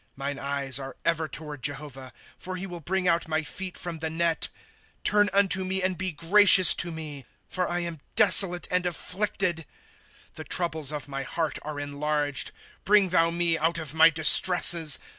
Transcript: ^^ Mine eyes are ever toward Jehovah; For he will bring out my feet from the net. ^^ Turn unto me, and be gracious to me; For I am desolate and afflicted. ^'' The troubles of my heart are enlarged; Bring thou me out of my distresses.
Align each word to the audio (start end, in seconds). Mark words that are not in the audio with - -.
^^ 0.01 0.03
Mine 0.15 0.39
eyes 0.39 0.79
are 0.79 0.95
ever 1.05 1.27
toward 1.27 1.61
Jehovah; 1.61 2.11
For 2.35 2.55
he 2.55 2.65
will 2.65 2.79
bring 2.79 3.07
out 3.07 3.27
my 3.27 3.43
feet 3.43 3.77
from 3.77 3.99
the 3.99 4.09
net. 4.09 4.49
^^ 4.99 5.03
Turn 5.03 5.29
unto 5.31 5.63
me, 5.63 5.83
and 5.83 5.95
be 5.95 6.11
gracious 6.11 6.73
to 6.73 6.91
me; 6.91 7.27
For 7.47 7.69
I 7.69 7.81
am 7.81 7.99
desolate 8.15 8.67
and 8.71 8.87
afflicted. 8.87 9.57
^'' 9.57 9.63
The 10.33 10.43
troubles 10.43 10.91
of 10.91 11.07
my 11.07 11.21
heart 11.21 11.59
are 11.61 11.79
enlarged; 11.79 12.51
Bring 12.83 13.09
thou 13.09 13.29
me 13.29 13.59
out 13.59 13.77
of 13.77 13.93
my 13.93 14.09
distresses. 14.09 14.97